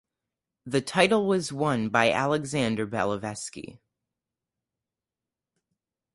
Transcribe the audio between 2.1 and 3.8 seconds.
Alexander Beliavsky.